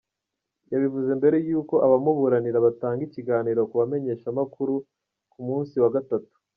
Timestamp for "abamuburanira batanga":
1.85-3.01